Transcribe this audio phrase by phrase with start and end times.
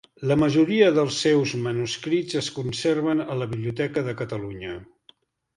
[0.29, 4.77] La majoria dels seus manuscrits es conserven a la Biblioteca de Catalunya.